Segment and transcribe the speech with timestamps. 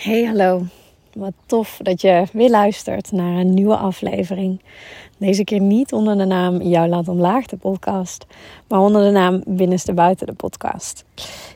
[0.00, 0.66] Hey, hallo.
[1.12, 4.60] Wat tof dat je weer luistert naar een nieuwe aflevering.
[5.18, 8.26] Deze keer niet onder de naam Jou Laat Omlaag, de podcast,
[8.68, 11.04] maar onder de naam Binnenste Buiten, de podcast.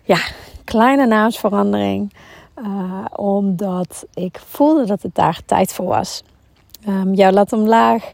[0.02, 0.18] Ja,
[0.64, 2.12] kleine naamsverandering,
[2.58, 6.22] uh, omdat ik voelde dat het daar tijd voor was.
[6.88, 8.12] Um, Jou Laat Omlaag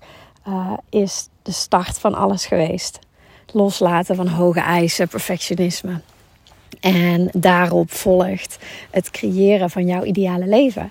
[0.48, 2.98] uh, is de start van alles geweest.
[3.52, 6.00] Loslaten van hoge eisen, perfectionisme.
[6.80, 8.58] En daarop volgt
[8.90, 10.90] het creëren van jouw ideale leven.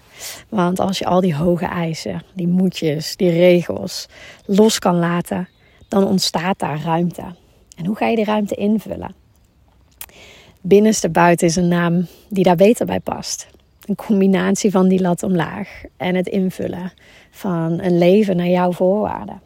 [0.49, 4.07] Want als je al die hoge eisen, die moedjes, die regels
[4.45, 5.47] los kan laten,
[5.87, 7.23] dan ontstaat daar ruimte.
[7.77, 9.15] En hoe ga je die ruimte invullen?
[10.61, 13.47] Binnenste buiten is een naam die daar beter bij past.
[13.85, 16.91] Een combinatie van die lat omlaag en het invullen
[17.31, 19.41] van een leven naar jouw voorwaarden.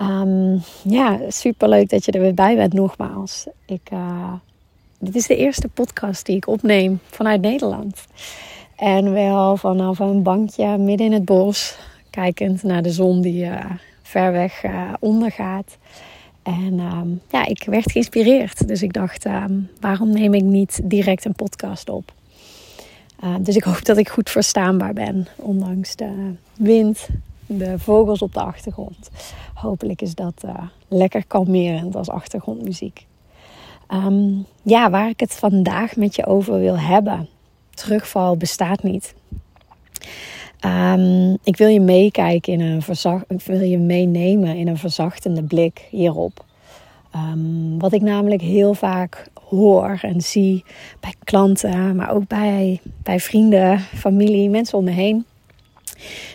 [0.00, 3.46] Um, ja, superleuk dat je er weer bij bent nogmaals.
[3.66, 4.32] Ik, uh,
[5.00, 8.04] dit is de eerste podcast die ik opneem vanuit Nederland.
[8.76, 11.78] En wel vanaf een bankje midden in het bos,
[12.10, 13.64] kijkend naar de zon die uh,
[14.02, 15.76] ver weg uh, ondergaat.
[16.42, 18.68] En um, ja, ik werd geïnspireerd.
[18.68, 22.12] Dus ik dacht, um, waarom neem ik niet direct een podcast op?
[23.24, 27.08] Uh, dus ik hoop dat ik goed verstaanbaar ben, ondanks de wind,
[27.46, 29.10] de vogels op de achtergrond.
[29.54, 30.44] Hopelijk is dat
[30.88, 33.06] lekker kalmerend als achtergrondmuziek.
[33.92, 37.28] Um, ja, waar ik het vandaag met je over wil hebben.
[37.74, 39.14] Terugval bestaat niet.
[40.64, 45.42] Um, ik wil je meekijken in een verzacht, ik wil je meenemen in een verzachtende
[45.42, 46.44] blik hierop.
[47.14, 50.64] Um, wat ik namelijk heel vaak hoor en zie
[51.00, 55.24] bij klanten, maar ook bij, bij vrienden, familie, mensen om me heen.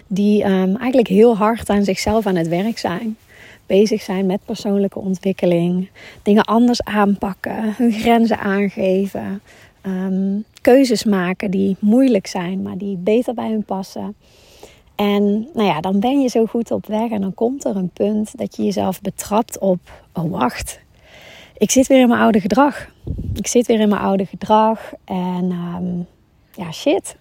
[0.07, 3.17] Die eigenlijk heel hard aan zichzelf aan het werk zijn
[3.65, 5.89] bezig zijn met persoonlijke ontwikkeling,
[6.23, 9.41] dingen anders aanpakken, hun grenzen aangeven,
[9.85, 14.15] um, keuzes maken die moeilijk zijn, maar die beter bij hun passen.
[14.95, 17.89] En nou ja, dan ben je zo goed op weg en dan komt er een
[17.89, 19.79] punt dat je jezelf betrapt op,
[20.13, 20.79] oh wacht,
[21.57, 22.89] ik zit weer in mijn oude gedrag.
[23.33, 26.07] Ik zit weer in mijn oude gedrag en um,
[26.55, 27.15] ja, shit.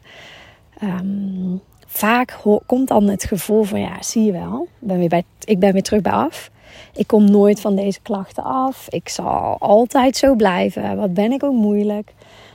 [0.82, 1.60] Um,
[1.96, 5.72] vaak komt dan het gevoel van ja, zie je wel, ben weer bij, ik ben
[5.72, 6.50] weer terug bij af.
[6.94, 8.86] Ik kom nooit van deze klachten af.
[8.88, 10.96] Ik zal altijd zo blijven.
[10.96, 12.12] Wat ben ik ook moeilijk.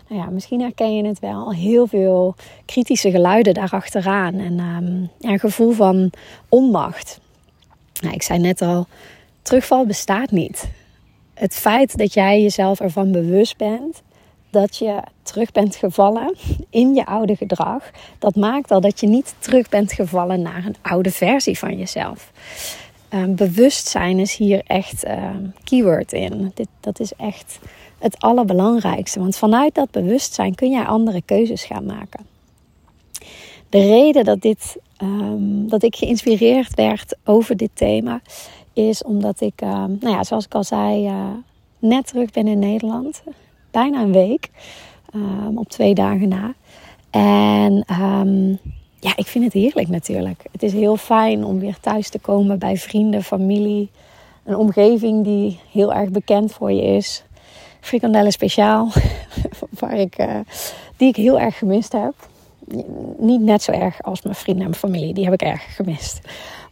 [0.08, 1.54] Nou ja, misschien herken je het wel.
[1.54, 2.36] Heel veel
[2.66, 4.34] kritische geluiden daarachteraan.
[4.34, 6.12] En um, een gevoel van
[6.50, 7.20] onmacht.
[8.02, 8.88] Nou, ik zei net al,
[9.42, 10.70] terugval bestaat niet.
[11.34, 14.02] Het feit dat jij jezelf ervan bewust bent
[14.50, 16.36] dat je terug bent gevallen
[16.70, 17.84] in je oude gedrag,
[18.20, 22.32] dat maakt al dat je niet terug bent gevallen naar een oude versie van jezelf.
[23.14, 26.52] Um, bewustzijn is hier echt um, keyword in.
[26.54, 27.60] Dit, dat is echt
[28.00, 29.20] het allerbelangrijkste.
[29.20, 32.26] Want vanuit dat bewustzijn kun jij andere keuzes gaan maken.
[33.70, 38.22] De reden dat, dit, um, dat ik geïnspireerd werd over dit thema
[38.74, 41.26] is omdat ik, nou ja, zoals ik al zei, uh,
[41.80, 43.22] net terug ben in Nederland
[43.72, 44.50] bijna een week.
[45.16, 46.54] Um, op twee dagen na.
[47.10, 48.60] En um,
[49.00, 50.44] ja, ik vind het heerlijk natuurlijk.
[50.52, 53.90] Het is heel fijn om weer thuis te komen bij vrienden, familie.
[54.44, 57.24] Een omgeving die heel erg bekend voor je is.
[57.80, 58.92] Frikandellen speciaal,
[59.80, 60.40] waar ik, uh,
[60.98, 62.14] die ik heel erg gemist heb.
[63.18, 66.20] Niet net zo erg als mijn vrienden en mijn familie, die heb ik erg gemist.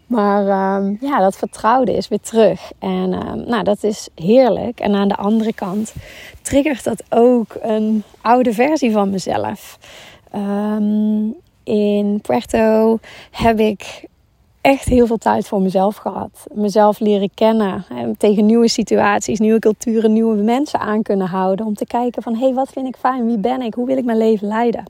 [0.08, 2.72] Maar um, ja, dat vertrouwde is weer terug.
[2.80, 4.80] En um, nou, dat is heerlijk.
[4.80, 5.94] En aan de andere kant
[6.42, 9.80] triggert dat ook een oude versie van mezelf.
[10.36, 13.00] Um, in Puerto
[13.32, 14.06] heb ik
[14.62, 16.48] echt heel veel tijd voor mezelf gehad.
[16.54, 17.86] Mezelf leren kennen.
[17.90, 21.66] En tegen nieuwe situaties, nieuwe culturen, nieuwe mensen aan kunnen houden.
[21.66, 23.26] Om te kijken van, hé, hey, wat vind ik fijn?
[23.26, 23.74] Wie ben ik?
[23.74, 24.84] Hoe wil ik mijn leven leiden?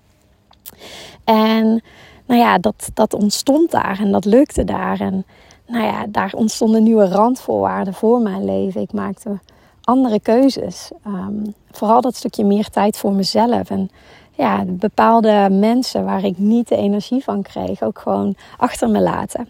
[1.23, 1.84] En
[2.28, 5.00] nou ja, dat, dat ontstond daar en dat lukte daar.
[5.00, 5.26] En
[5.68, 8.82] nou ja, daar ontstonden nieuwe randvoorwaarden voor mijn leven.
[8.82, 9.40] Ik maakte
[9.82, 10.92] andere keuzes.
[11.08, 13.70] Um, vooral dat stukje meer tijd voor mezelf.
[13.70, 13.90] En
[14.32, 19.47] ja, bepaalde mensen waar ik niet de energie van kreeg, ook gewoon achter me laten.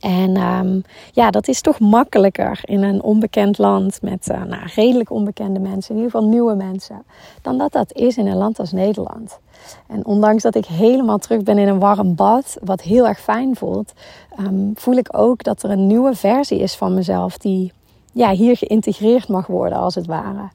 [0.00, 5.10] En um, ja, dat is toch makkelijker in een onbekend land met uh, nou, redelijk
[5.10, 7.04] onbekende mensen, in ieder geval nieuwe mensen,
[7.42, 9.38] dan dat dat is in een land als Nederland.
[9.86, 13.56] En ondanks dat ik helemaal terug ben in een warm bad, wat heel erg fijn
[13.56, 13.92] voelt,
[14.40, 17.72] um, voel ik ook dat er een nieuwe versie is van mezelf die
[18.12, 20.48] ja, hier geïntegreerd mag worden, als het ware.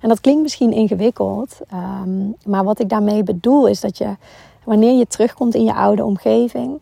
[0.00, 1.60] En dat klinkt misschien ingewikkeld,
[2.02, 4.16] um, maar wat ik daarmee bedoel is dat je,
[4.64, 6.80] wanneer je terugkomt in je oude omgeving,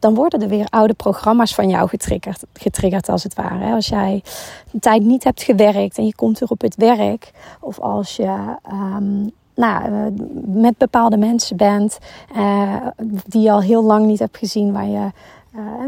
[0.00, 3.74] dan worden er weer oude programma's van jou getriggerd, getriggerd als het ware.
[3.74, 4.22] Als jij
[4.72, 8.56] een tijd niet hebt gewerkt en je komt weer op het werk, of als je
[8.72, 11.98] um, nou, eh, met bepaalde mensen bent
[12.36, 12.86] uh,
[13.26, 15.10] die je al heel lang niet hebt gezien, waar je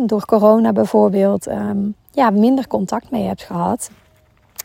[0.06, 1.78] door corona bijvoorbeeld ehm,
[2.10, 3.90] ja, minder contact mee hebt gehad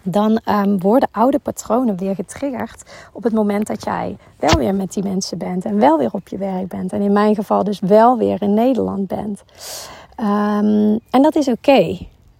[0.09, 2.83] dan um, worden oude patronen weer getriggerd
[3.13, 6.27] op het moment dat jij wel weer met die mensen bent en wel weer op
[6.27, 6.93] je werk bent.
[6.93, 9.43] En in mijn geval dus wel weer in Nederland bent.
[10.19, 11.97] Um, en dat is oké.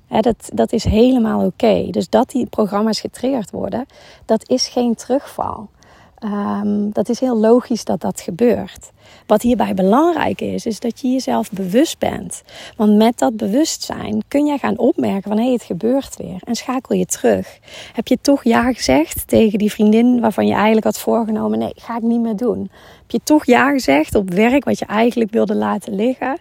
[0.07, 1.87] dat, dat is helemaal oké.
[1.91, 3.85] Dus dat die programma's getriggerd worden,
[4.25, 5.69] dat is geen terugval.
[6.23, 8.91] Um, dat is heel logisch dat dat gebeurt.
[9.25, 12.43] Wat hierbij belangrijk is, is dat je jezelf bewust bent.
[12.75, 16.41] Want met dat bewustzijn kun je gaan opmerken van hé, hey, het gebeurt weer.
[16.43, 17.59] En schakel je terug.
[17.93, 21.97] Heb je toch ja gezegd tegen die vriendin waarvan je eigenlijk had voorgenomen, nee, ga
[21.97, 22.59] ik niet meer doen.
[23.01, 26.37] Heb je toch ja gezegd op werk wat je eigenlijk wilde laten liggen?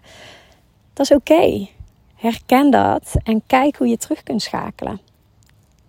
[0.93, 1.69] Dat is oké.
[2.15, 5.01] Herken dat en kijk hoe je terug kunt schakelen.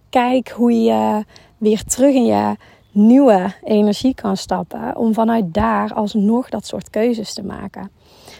[0.10, 1.26] Kijk hoe je
[1.58, 2.56] weer terug in je
[2.98, 4.96] nieuwe energie kan stappen.
[4.96, 7.92] Om vanuit daar alsnog dat soort keuzes te maken.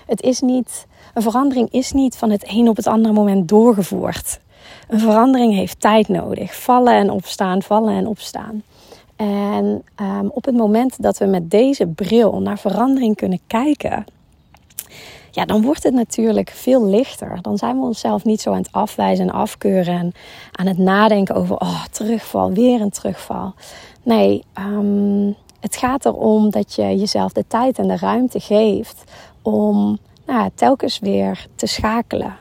[0.06, 4.40] Het is niet, een verandering is niet van het een op het andere moment doorgevoerd.
[4.88, 6.56] Een verandering heeft tijd nodig.
[6.56, 8.64] Vallen en opstaan, vallen en opstaan.
[9.16, 14.06] En um, op het moment dat we met deze bril naar verandering kunnen kijken,
[15.38, 17.40] ja, dan wordt het natuurlijk veel lichter.
[17.42, 20.12] Dan zijn we onszelf niet zo aan het afwijzen en afkeuren en
[20.52, 23.54] aan het nadenken over, oh, terugval, weer een terugval.
[24.04, 29.04] Nee, um, het gaat erom dat je jezelf de tijd en de ruimte geeft
[29.42, 32.38] om nou, telkens weer te schakelen,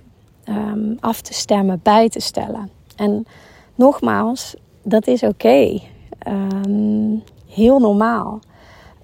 [0.49, 2.71] um, af te stemmen, bij te stellen.
[2.97, 3.27] En
[3.75, 5.81] nogmaals, dat is oké.
[6.29, 8.41] Um, heel normaal.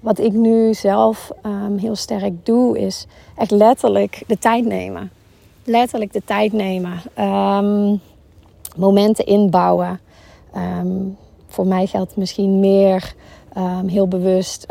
[0.03, 1.31] Wat ik nu zelf
[1.77, 3.07] heel sterk doe, is
[3.37, 5.11] echt letterlijk de tijd nemen.
[5.63, 7.01] Letterlijk de tijd nemen.
[8.75, 9.99] momenten inbouwen.
[10.55, 11.17] Um,
[11.47, 13.13] voor mij geldt misschien meer
[13.87, 14.65] heel bewust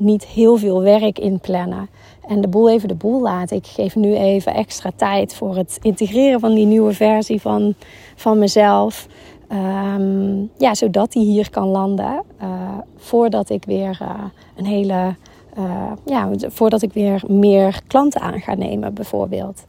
[0.00, 1.88] niet heel veel werk inplannen.
[2.28, 3.56] En de boel even de boel laten.
[3.56, 7.74] Ik geef nu even extra tijd voor het integreren van die nieuwe versie van,
[8.16, 9.06] van mezelf.
[9.52, 12.22] Um, ja, zodat die hier kan landen.
[12.42, 14.24] Uh, voordat ik weer uh,
[14.56, 15.14] een hele
[15.58, 19.64] uh, ja, voordat ik weer meer klanten aan ga nemen, bijvoorbeeld.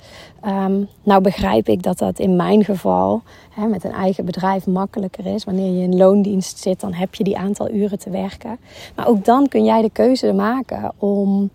[0.46, 5.26] Um, nou begrijp ik dat dat in mijn geval hè, met een eigen bedrijf makkelijker
[5.26, 5.44] is.
[5.44, 8.58] Wanneer je in loondienst zit, dan heb je die aantal uren te werken.
[8.96, 11.50] Maar ook dan kun jij de keuze maken om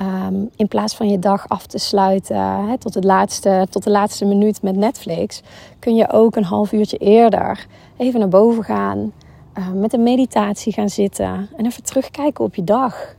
[0.00, 3.90] um, in plaats van je dag af te sluiten hè, tot, het laatste, tot de
[3.90, 5.42] laatste minuut met Netflix,
[5.78, 7.66] kun je ook een half uurtje eerder
[7.96, 9.12] even naar boven gaan.
[9.58, 13.16] Uh, met een meditatie gaan zitten en even terugkijken op je dag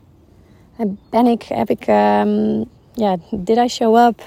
[1.10, 4.24] ben ik, heb ik, um, ja, did I show up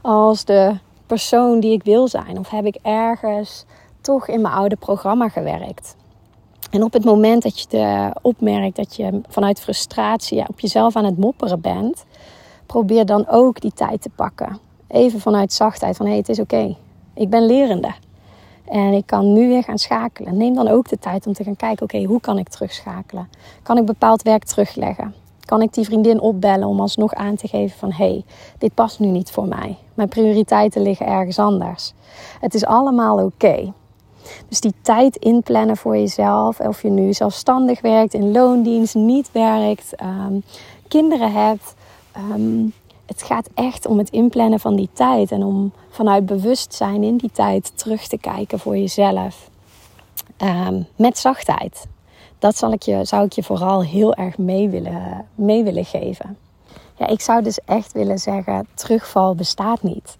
[0.00, 2.38] als de persoon die ik wil zijn?
[2.38, 3.64] Of heb ik ergens
[4.00, 5.96] toch in mijn oude programma gewerkt?
[6.70, 10.96] En op het moment dat je de, opmerkt dat je vanuit frustratie ja, op jezelf
[10.96, 12.04] aan het mopperen bent,
[12.66, 14.58] probeer dan ook die tijd te pakken.
[14.88, 16.76] Even vanuit zachtheid van hé, hey, het is oké.
[17.14, 17.92] Ik ben lerende.
[18.64, 20.36] En ik kan nu weer gaan schakelen.
[20.36, 23.28] Neem dan ook de tijd om te gaan kijken, oké, hoe kan ik terugschakelen?
[23.62, 25.14] Kan ik bepaald werk terugleggen?
[25.52, 28.24] Kan ik die vriendin opbellen om alsnog aan te geven van hé, hey,
[28.58, 29.76] dit past nu niet voor mij.
[29.94, 31.92] Mijn prioriteiten liggen ergens anders.
[32.40, 33.72] Het is allemaal oké.
[34.48, 39.94] Dus die tijd inplannen voor jezelf, of je nu zelfstandig werkt, in loondienst, niet werkt,
[39.94, 40.38] ehm,
[40.88, 41.74] kinderen hebt.
[42.12, 42.64] Ehm,
[43.06, 47.30] het gaat echt om het inplannen van die tijd en om vanuit bewustzijn in die
[47.32, 49.50] tijd terug te kijken voor jezelf.
[50.42, 51.86] Um, met zachtheid
[52.42, 56.36] dat zal ik je, zou ik je vooral heel erg mee willen, mee willen geven.
[56.96, 60.18] Ja, ik zou dus echt willen zeggen: terugval bestaat niet.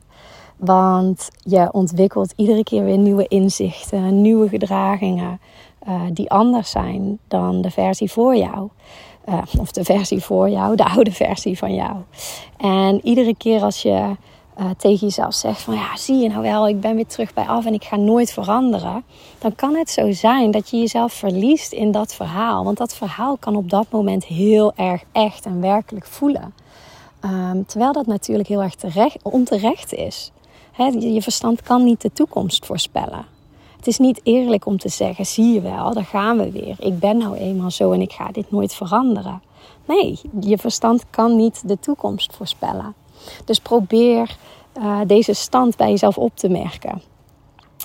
[0.57, 5.41] Want je ontwikkelt iedere keer weer nieuwe inzichten, nieuwe gedragingen
[5.88, 8.69] uh, die anders zijn dan de versie voor jou.
[9.29, 11.97] Uh, of de versie voor jou, de oude versie van jou.
[12.57, 14.17] En iedere keer als je
[14.61, 17.44] uh, tegen jezelf zegt van ja, zie je nou wel, ik ben weer terug bij
[17.44, 19.04] af en ik ga nooit veranderen,
[19.38, 22.64] dan kan het zo zijn dat je jezelf verliest in dat verhaal.
[22.64, 26.54] Want dat verhaal kan op dat moment heel erg echt en werkelijk voelen.
[27.25, 30.32] Um, terwijl dat natuurlijk heel erg terecht, onterecht is.
[30.73, 33.26] He, je verstand kan niet de toekomst voorspellen.
[33.76, 36.76] Het is niet eerlijk om te zeggen, zie je wel, daar gaan we weer.
[36.78, 39.42] Ik ben nou eenmaal zo en ik ga dit nooit veranderen.
[39.87, 42.94] Nee, je verstand kan niet de toekomst voorspellen.
[43.45, 44.37] Dus probeer
[44.79, 47.02] uh, deze stand bij jezelf op te merken.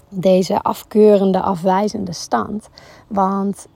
[0.10, 2.70] Deze afkeurende, afwijzende stand.
[3.08, 3.67] Want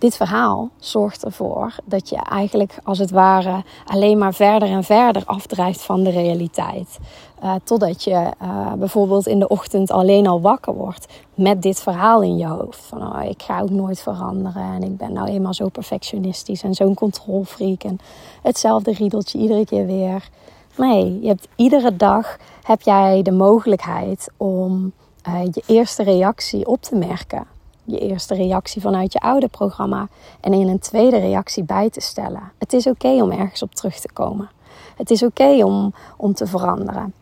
[0.00, 5.22] dit verhaal zorgt ervoor dat je eigenlijk als het ware alleen maar verder en verder
[5.24, 6.98] afdrijft van de realiteit.
[7.42, 12.22] Uh, totdat je uh, bijvoorbeeld in de ochtend alleen al wakker wordt met dit verhaal
[12.22, 12.80] in je hoofd.
[12.80, 16.74] Van oh, ik ga ook nooit veranderen en ik ben nou eenmaal zo perfectionistisch en
[16.74, 17.98] zo'n controlfreak en
[18.42, 20.28] hetzelfde riedeltje iedere keer weer.
[20.76, 24.92] Nee, je hebt, iedere dag heb jij de mogelijkheid om
[25.28, 27.46] uh, je eerste reactie op te merken
[27.90, 30.08] je eerste reactie vanuit je oude programma
[30.40, 32.52] en in een tweede reactie bij te stellen.
[32.58, 34.50] Het is oké om ergens op terug te komen.
[34.96, 37.14] Het is oké om, om te veranderen.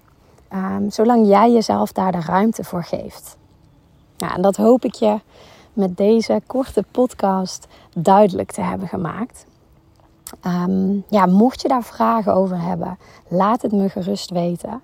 [0.53, 3.37] Um, zolang jij jezelf daar de ruimte voor geeft.
[4.17, 5.21] Ja, en dat hoop ik je
[5.73, 9.47] met deze korte podcast duidelijk te hebben gemaakt.
[10.47, 14.81] Um, ja, mocht je daar vragen over hebben, laat het me gerust weten.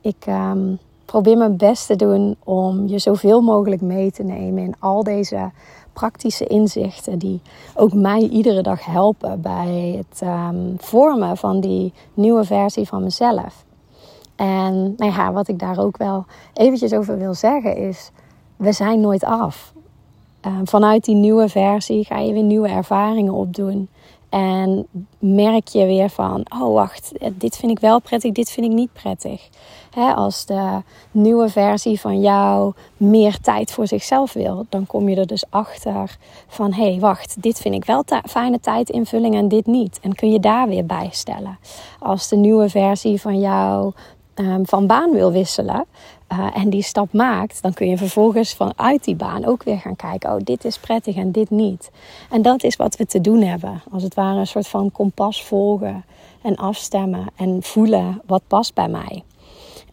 [0.00, 4.74] Ik um, probeer mijn best te doen om je zoveel mogelijk mee te nemen in
[4.78, 5.50] al deze
[5.92, 7.40] praktische inzichten die
[7.74, 13.64] ook mij iedere dag helpen bij het um, vormen van die nieuwe versie van mezelf.
[14.36, 18.10] En nou ja, wat ik daar ook wel eventjes over wil zeggen is,
[18.56, 19.72] we zijn nooit af.
[20.64, 23.88] Vanuit die nieuwe versie ga je weer nieuwe ervaringen opdoen.
[24.32, 24.86] En
[25.18, 28.92] merk je weer van, oh wacht, dit vind ik wel prettig, dit vind ik niet
[28.92, 29.48] prettig.
[30.14, 35.26] als de nieuwe versie van jou meer tijd voor zichzelf wil, dan kom je er
[35.26, 36.16] dus achter
[36.48, 39.98] van, hé hey, wacht, dit vind ik wel fijne tijdinvulling en dit niet.
[40.02, 41.58] En kun je daar weer bij stellen.
[41.98, 43.92] Als de nieuwe versie van jou
[44.34, 45.84] um, van baan wil wisselen,
[46.32, 49.96] uh, en die stap maakt, dan kun je vervolgens vanuit die baan ook weer gaan
[49.96, 51.90] kijken: oh, dit is prettig en dit niet.
[52.30, 53.82] En dat is wat we te doen hebben.
[53.90, 56.04] Als het ware een soort van kompas volgen
[56.42, 59.22] en afstemmen en voelen wat past bij mij.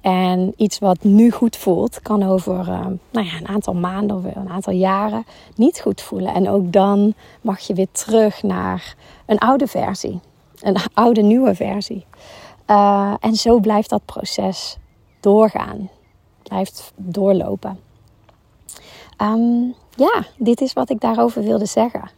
[0.02, 4.24] En iets wat nu goed voelt, kan over uh, nou ja, een aantal maanden of
[4.36, 6.34] een aantal jaren niet goed voelen.
[6.34, 10.20] En ook dan mag je weer terug naar een oude versie,
[10.60, 12.06] een oude nieuwe versie.
[12.68, 14.78] Uh, en zo blijft dat proces
[15.20, 15.90] doorgaan
[16.50, 17.80] blijft doorlopen.
[19.18, 19.64] Ehm,
[19.96, 22.10] ja, dit is wat ik daarover wilde zeggen.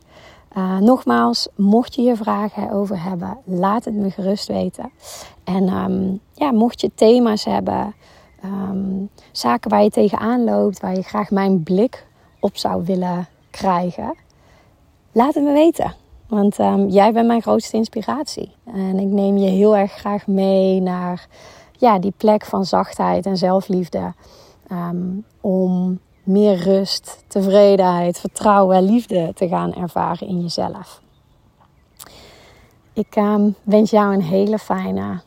[0.57, 4.91] Uh, nogmaals, mocht je hier vragen over hebben, laat het me gerust weten.
[5.43, 7.93] En um, ja, mocht je thema's hebben,
[8.45, 12.05] um, zaken waar je tegenaan loopt, waar je graag mijn blik
[12.39, 14.15] op zou willen krijgen,
[15.11, 15.93] laat het me weten.
[16.27, 16.55] Want
[16.87, 18.51] jij bent mijn grootste inspiratie.
[18.65, 21.27] En ik neem je heel erg graag mee naar
[21.81, 24.13] ja, die plek van zachtheid en zelfliefde.
[24.67, 31.01] Ehm, om meer rust, tevredenheid, vertrouwen en liefde te gaan ervaren in jezelf.
[32.93, 35.21] Ik ehm, wens jou een hele fijne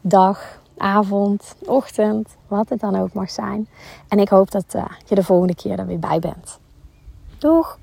[0.00, 3.68] dag, avond, ochtend, wat het dan ook mag zijn.
[4.08, 6.58] En ik hoop dat uh, je de volgende keer er weer bij bent.
[7.38, 7.78] Doeg!